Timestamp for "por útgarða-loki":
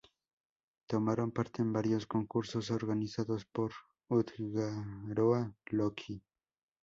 3.45-6.23